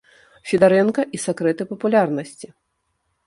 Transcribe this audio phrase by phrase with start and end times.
[0.51, 2.47] Федарэнка і сакрэты папулярнасці.